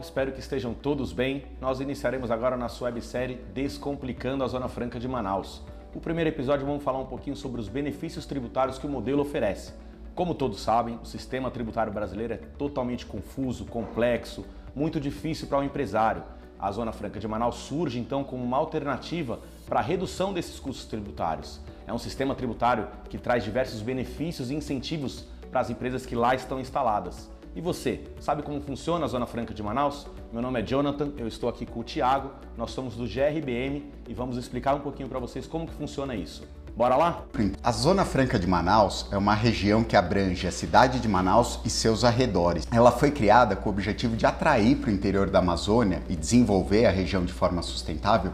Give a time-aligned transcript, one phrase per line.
[0.00, 1.44] espero que estejam todos bem.
[1.60, 5.62] Nós iniciaremos agora nossa websérie Descomplicando a Zona Franca de Manaus.
[5.94, 9.74] No primeiro episódio vamos falar um pouquinho sobre os benefícios tributários que o modelo oferece.
[10.14, 15.60] Como todos sabem, o sistema tributário brasileiro é totalmente confuso, complexo, muito difícil para o
[15.60, 16.22] um empresário.
[16.58, 20.86] A Zona Franca de Manaus surge então como uma alternativa para a redução desses custos
[20.86, 21.60] tributários.
[21.86, 26.34] É um sistema tributário que traz diversos benefícios e incentivos para as empresas que lá
[26.34, 27.28] estão instaladas.
[27.54, 30.06] E você, sabe como funciona a Zona Franca de Manaus?
[30.32, 34.14] Meu nome é Jonathan, eu estou aqui com o Thiago, nós somos do GRBM e
[34.14, 36.46] vamos explicar um pouquinho para vocês como que funciona isso.
[36.76, 37.24] Bora lá?
[37.60, 41.70] A Zona Franca de Manaus é uma região que abrange a cidade de Manaus e
[41.70, 42.68] seus arredores.
[42.70, 46.86] Ela foi criada com o objetivo de atrair para o interior da Amazônia e desenvolver
[46.86, 48.32] a região de forma sustentável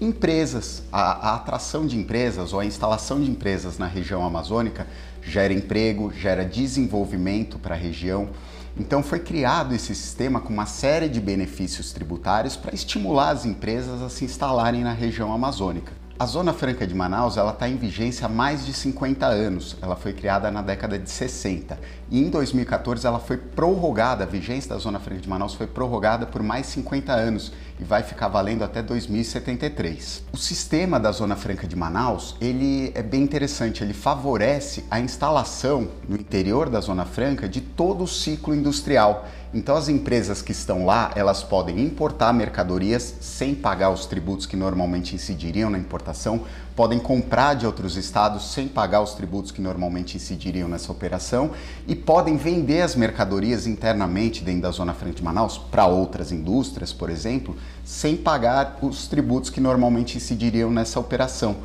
[0.00, 0.82] empresas.
[0.90, 4.86] A, a, atração de empresas ou a instalação de empresas na região amazônica
[5.22, 8.30] gera emprego, gera desenvolvimento para a região.
[8.78, 14.00] Então foi criado esse sistema com uma série de benefícios tributários para estimular as empresas
[14.00, 15.92] a se instalarem na região amazônica.
[16.20, 19.74] A Zona Franca de Manaus está em vigência há mais de 50 anos.
[19.80, 24.24] Ela foi criada na década de 60 e em 2014 ela foi prorrogada.
[24.24, 28.02] A vigência da Zona Franca de Manaus foi prorrogada por mais 50 anos e vai
[28.02, 30.24] ficar valendo até 2073.
[30.30, 33.82] O sistema da Zona Franca de Manaus ele é bem interessante.
[33.82, 39.26] Ele favorece a instalação no interior da Zona Franca de todo o ciclo industrial.
[39.52, 44.56] Então as empresas que estão lá, elas podem importar mercadorias sem pagar os tributos que
[44.56, 46.44] normalmente incidiriam na importação,
[46.76, 51.50] podem comprar de outros estados sem pagar os tributos que normalmente incidiriam nessa operação
[51.88, 56.92] e podem vender as mercadorias internamente dentro da Zona Franca de Manaus para outras indústrias,
[56.92, 61.56] por exemplo, sem pagar os tributos que normalmente incidiriam nessa operação.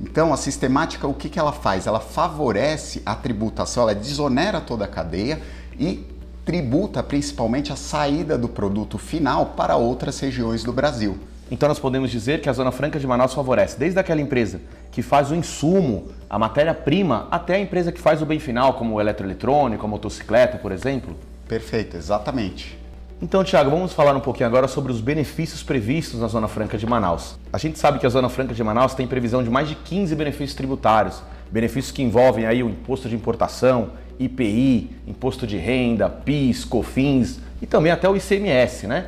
[0.00, 1.86] Então, a sistemática, o que, que ela faz?
[1.86, 5.40] Ela favorece a tributação, ela desonera toda a cadeia
[5.78, 6.04] e
[6.44, 11.18] tributa principalmente a saída do produto final para outras regiões do Brasil.
[11.50, 14.60] Então nós podemos dizer que a Zona Franca de Manaus favorece desde aquela empresa
[14.90, 18.94] que faz o insumo, a matéria-prima, até a empresa que faz o bem final, como
[18.94, 21.16] o eletroeletrônico, a motocicleta, por exemplo?
[21.48, 22.78] Perfeito, exatamente.
[23.20, 26.86] Então, Tiago, vamos falar um pouquinho agora sobre os benefícios previstos na Zona Franca de
[26.86, 27.36] Manaus.
[27.52, 30.14] A gente sabe que a Zona Franca de Manaus tem previsão de mais de 15
[30.14, 36.64] benefícios tributários, benefícios que envolvem aí o imposto de importação, IPI, imposto de renda, PIS,
[36.64, 39.06] COFINS e também até o ICMS, né?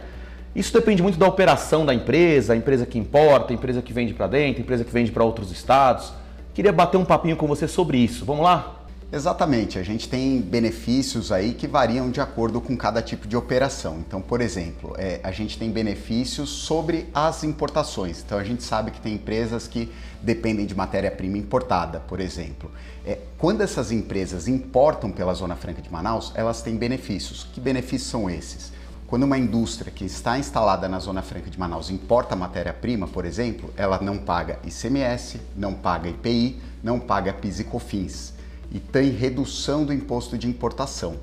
[0.54, 4.14] Isso depende muito da operação da empresa, a empresa que importa, a empresa que vende
[4.14, 6.12] para dentro, a empresa que vende para outros estados.
[6.54, 8.24] Queria bater um papinho com você sobre isso.
[8.24, 8.75] Vamos lá?
[9.12, 13.98] Exatamente, a gente tem benefícios aí que variam de acordo com cada tipo de operação.
[14.00, 18.20] Então, por exemplo, é, a gente tem benefícios sobre as importações.
[18.26, 22.68] Então, a gente sabe que tem empresas que dependem de matéria-prima importada, por exemplo.
[23.06, 27.46] É, quando essas empresas importam pela Zona Franca de Manaus, elas têm benefícios.
[27.52, 28.72] Que benefícios são esses?
[29.06, 33.72] Quando uma indústria que está instalada na Zona Franca de Manaus importa matéria-prima, por exemplo,
[33.76, 38.34] ela não paga ICMS, não paga IPI, não paga PIS e COFINS
[38.70, 41.16] e tem redução do imposto de importação.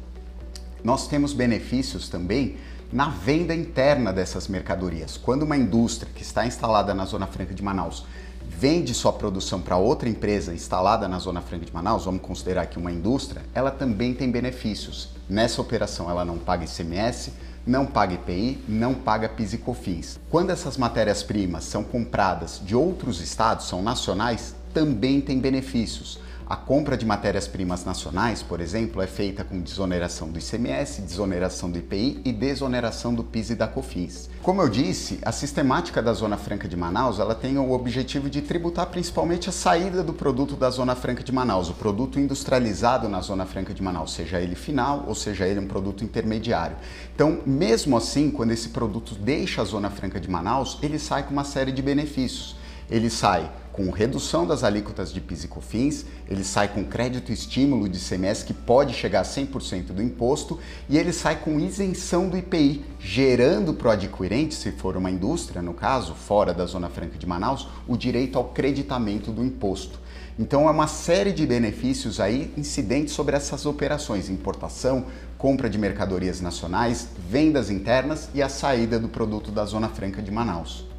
[0.83, 2.57] Nós temos benefícios também
[2.91, 5.17] na venda interna dessas mercadorias.
[5.17, 8.05] Quando uma indústria que está instalada na Zona Franca de Manaus
[8.47, 12.77] vende sua produção para outra empresa instalada na Zona Franca de Manaus, vamos considerar que
[12.77, 15.09] uma indústria, ela também tem benefícios.
[15.27, 17.33] Nessa operação ela não paga ICMS,
[17.65, 20.19] não paga IPI, não paga PIS e COFINS.
[20.29, 26.19] Quando essas matérias-primas são compradas de outros estados, são nacionais, também tem benefícios.
[26.45, 31.77] A compra de matérias-primas nacionais, por exemplo, é feita com desoneração do ICMS, desoneração do
[31.77, 34.29] IPI e desoneração do PIS e da COFINS.
[34.41, 38.41] Como eu disse, a sistemática da Zona Franca de Manaus ela tem o objetivo de
[38.41, 43.21] tributar principalmente a saída do produto da Zona Franca de Manaus, o produto industrializado na
[43.21, 46.75] Zona Franca de Manaus, seja ele final ou seja ele um produto intermediário.
[47.15, 51.31] Então, mesmo assim, quando esse produto deixa a Zona Franca de Manaus, ele sai com
[51.31, 52.57] uma série de benefícios.
[52.89, 57.89] Ele sai com redução das alíquotas de PIS e COFINS, ele sai com crédito estímulo
[57.89, 62.37] de CMS que pode chegar a 100% do imposto e ele sai com isenção do
[62.37, 67.17] IPI, gerando para o adquirente, se for uma indústria, no caso, fora da Zona Franca
[67.17, 69.99] de Manaus, o direito ao creditamento do imposto.
[70.37, 76.41] Então é uma série de benefícios aí incidentes sobre essas operações, importação, compra de mercadorias
[76.41, 80.92] nacionais, vendas internas e a saída do produto da Zona Franca de Manaus.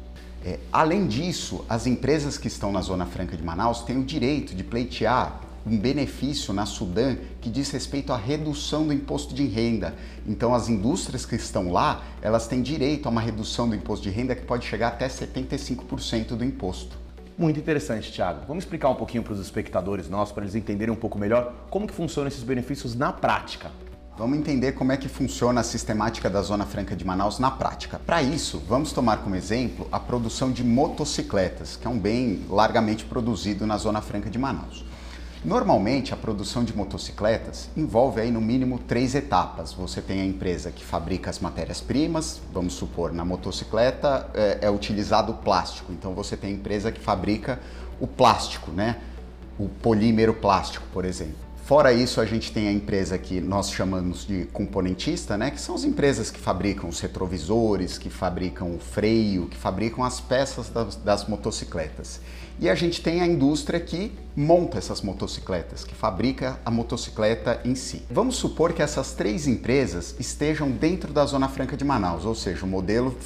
[0.45, 4.53] É, além disso, as empresas que estão na Zona Franca de Manaus têm o direito
[4.53, 9.95] de pleitear um benefício na Sudã que diz respeito à redução do imposto de renda.
[10.27, 14.11] Então, as indústrias que estão lá, elas têm direito a uma redução do imposto de
[14.11, 16.95] renda que pode chegar até 75% do imposto.
[17.35, 18.41] Muito interessante, Thiago.
[18.47, 21.87] Vamos explicar um pouquinho para os espectadores nossos, para eles entenderem um pouco melhor como
[21.87, 23.71] que funcionam esses benefícios na prática.
[24.17, 27.99] Vamos entender como é que funciona a sistemática da Zona Franca de Manaus na prática.
[27.99, 33.03] Para isso, vamos tomar como exemplo a produção de motocicletas, que é um bem largamente
[33.03, 34.85] produzido na Zona Franca de Manaus.
[35.43, 39.73] Normalmente, a produção de motocicletas envolve aí no mínimo três etapas.
[39.73, 45.33] Você tem a empresa que fabrica as matérias-primas, vamos supor, na motocicleta é, é utilizado
[45.33, 45.91] o plástico.
[45.91, 47.59] Então você tem a empresa que fabrica
[47.99, 48.95] o plástico, né?
[49.59, 51.44] O polímero plástico, por exemplo.
[51.65, 55.49] Fora isso, a gente tem a empresa que nós chamamos de componentista, né?
[55.49, 60.21] que são as empresas que fabricam os retrovisores, que fabricam o freio, que fabricam as
[60.21, 62.21] peças das, das motocicletas.
[62.59, 67.73] E a gente tem a indústria que monta essas motocicletas, que fabrica a motocicleta em
[67.73, 68.03] si.
[68.11, 72.63] Vamos supor que essas três empresas estejam dentro da Zona Franca de Manaus, ou seja,
[72.63, 73.17] o modelo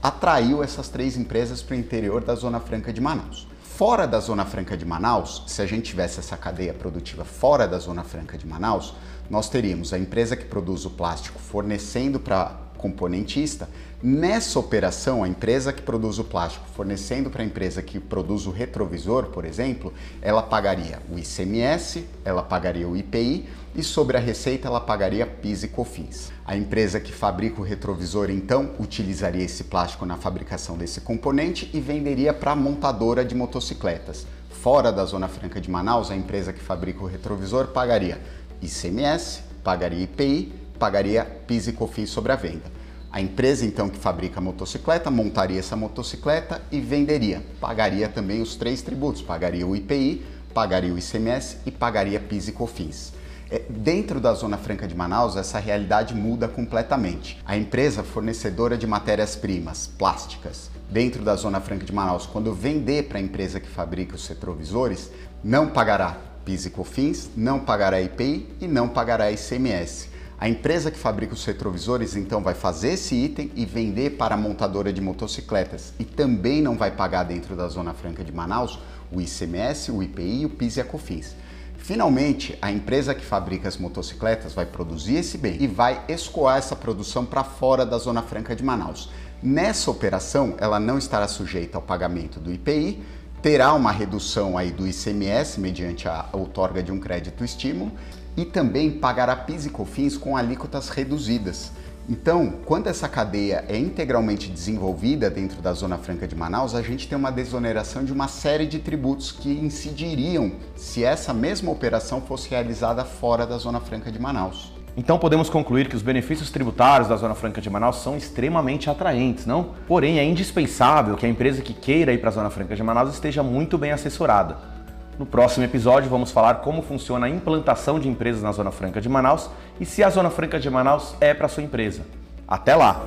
[0.00, 3.48] atraiu essas três empresas para o interior da Zona Franca de Manaus.
[3.78, 7.78] Fora da Zona Franca de Manaus, se a gente tivesse essa cadeia produtiva fora da
[7.78, 8.92] Zona Franca de Manaus,
[9.30, 13.68] nós teríamos a empresa que produz o plástico fornecendo para componentista.
[14.02, 18.50] Nessa operação, a empresa que produz o plástico fornecendo para a empresa que produz o
[18.50, 19.92] retrovisor, por exemplo,
[20.22, 25.64] ela pagaria o ICMS, ela pagaria o IPI e sobre a receita ela pagaria PIS
[25.64, 26.32] e COFINS.
[26.46, 31.80] A empresa que fabrica o retrovisor então utilizaria esse plástico na fabricação desse componente e
[31.80, 34.26] venderia para a montadora de motocicletas.
[34.62, 38.20] Fora da Zona Franca de Manaus, a empresa que fabrica o retrovisor pagaria
[38.62, 42.78] ICMS, pagaria IPI, pagaria PIS e COFINS sobre a venda.
[43.10, 47.42] A empresa então que fabrica a motocicleta montaria essa motocicleta e venderia.
[47.60, 52.52] Pagaria também os três tributos, pagaria o IPI, pagaria o ICMS e pagaria PIS e
[52.52, 53.12] COFINS.
[53.50, 57.40] É, dentro da Zona Franca de Manaus, essa realidade muda completamente.
[57.46, 63.18] A empresa fornecedora de matérias-primas plásticas dentro da Zona Franca de Manaus, quando vender para
[63.18, 65.10] a empresa que fabrica os retrovisores,
[65.42, 70.10] não pagará PIS e COFINS, não pagará IPI e não pagará ICMS.
[70.40, 74.38] A empresa que fabrica os retrovisores então vai fazer esse item e vender para a
[74.38, 78.78] montadora de motocicletas e também não vai pagar dentro da Zona Franca de Manaus
[79.10, 81.34] o ICMS, o IPI, o PIS e a COFINS.
[81.76, 86.76] Finalmente, a empresa que fabrica as motocicletas vai produzir esse bem e vai escoar essa
[86.76, 89.10] produção para fora da Zona Franca de Manaus.
[89.42, 93.02] Nessa operação, ela não estará sujeita ao pagamento do IPI,
[93.42, 97.90] terá uma redução aí do ICMS mediante a outorga de um crédito estímulo
[98.38, 101.72] e também pagará PIS e COFINS com alíquotas reduzidas.
[102.08, 107.08] Então, quando essa cadeia é integralmente desenvolvida dentro da Zona Franca de Manaus, a gente
[107.08, 112.48] tem uma desoneração de uma série de tributos que incidiriam se essa mesma operação fosse
[112.48, 114.72] realizada fora da Zona Franca de Manaus.
[114.96, 119.46] Então podemos concluir que os benefícios tributários da Zona Franca de Manaus são extremamente atraentes,
[119.46, 119.74] não?
[119.86, 123.12] Porém, é indispensável que a empresa que queira ir para a Zona Franca de Manaus
[123.12, 124.77] esteja muito bem assessorada.
[125.18, 129.08] No próximo episódio, vamos falar como funciona a implantação de empresas na Zona Franca de
[129.08, 129.50] Manaus
[129.80, 132.02] e se a Zona Franca de Manaus é para sua empresa.
[132.46, 133.02] Até lá!